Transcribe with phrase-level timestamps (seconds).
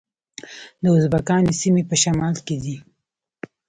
[0.83, 2.77] د ازبکانو سیمې په شمال کې دي